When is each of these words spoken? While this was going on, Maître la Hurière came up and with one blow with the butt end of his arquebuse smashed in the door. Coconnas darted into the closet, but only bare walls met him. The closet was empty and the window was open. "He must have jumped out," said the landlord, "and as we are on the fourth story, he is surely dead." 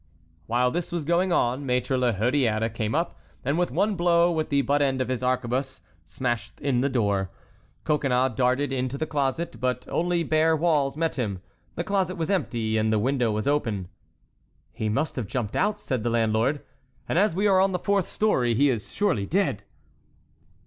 While 0.47 0.71
this 0.71 0.91
was 0.91 1.05
going 1.05 1.31
on, 1.31 1.63
Maître 1.63 1.95
la 1.99 2.11
Hurière 2.11 2.73
came 2.73 2.95
up 2.95 3.19
and 3.45 3.55
with 3.55 3.69
one 3.69 3.93
blow 3.95 4.31
with 4.31 4.49
the 4.49 4.63
butt 4.63 4.81
end 4.81 4.99
of 4.99 5.09
his 5.09 5.21
arquebuse 5.21 5.81
smashed 6.07 6.59
in 6.59 6.81
the 6.81 6.89
door. 6.89 7.29
Coconnas 7.83 8.33
darted 8.35 8.73
into 8.73 8.97
the 8.97 9.05
closet, 9.05 9.57
but 9.59 9.85
only 9.89 10.23
bare 10.23 10.55
walls 10.57 10.97
met 10.97 11.17
him. 11.17 11.39
The 11.75 11.83
closet 11.83 12.15
was 12.15 12.31
empty 12.31 12.77
and 12.79 12.91
the 12.91 12.97
window 12.97 13.29
was 13.29 13.45
open. 13.45 13.89
"He 14.73 14.89
must 14.89 15.17
have 15.17 15.27
jumped 15.27 15.55
out," 15.55 15.79
said 15.79 16.01
the 16.01 16.09
landlord, 16.09 16.63
"and 17.07 17.19
as 17.19 17.35
we 17.35 17.45
are 17.45 17.61
on 17.61 17.71
the 17.71 17.77
fourth 17.77 18.07
story, 18.07 18.55
he 18.55 18.69
is 18.71 18.91
surely 18.91 19.27
dead." 19.27 19.61